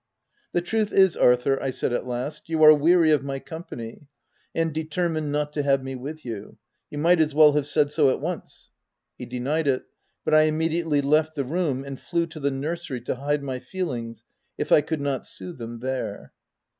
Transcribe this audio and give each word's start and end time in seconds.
"The 0.53 0.63
truth 0.63 0.91
is, 0.91 1.15
Arthur," 1.15 1.61
I 1.61 1.69
said 1.69 1.93
at 1.93 2.07
last, 2.07 2.49
"you 2.49 2.63
are 2.63 2.73
weary 2.73 3.11
of 3.11 3.23
my 3.23 3.37
company, 3.37 4.07
and 4.55 4.73
determined 4.73 5.31
not 5.31 5.53
to 5.53 5.61
have 5.61 5.83
me 5.83 5.93
with 5.95 6.25
you. 6.25 6.57
You 6.89 6.97
might 6.97 7.19
as 7.21 7.35
well 7.35 7.51
have 7.51 7.67
said 7.67 7.91
so 7.91 8.09
at 8.09 8.19
once." 8.19 8.71
He 9.19 9.27
denied 9.27 9.67
it; 9.67 9.83
but 10.25 10.33
I 10.33 10.45
immediately 10.45 11.01
left 11.01 11.35
the 11.35 11.45
room, 11.45 11.83
and 11.83 11.99
flew 12.01 12.25
to 12.25 12.39
the 12.39 12.49
nursery 12.49 13.01
to 13.01 13.13
hide 13.17 13.43
my 13.43 13.59
feel 13.59 13.91
ings, 13.91 14.23
if 14.57 14.71
I 14.71 14.81
could 14.81 15.01
not 15.01 15.23
sooth 15.23 15.59
them, 15.59 15.81
there. 15.81 16.33